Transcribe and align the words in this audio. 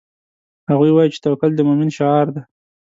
هغوی 0.69 0.91
وایي 0.93 1.09
چې 1.13 1.19
توکل 1.25 1.51
د 1.55 1.59
مومن 1.67 1.89
شعار 1.97 2.27
ده 2.35 2.41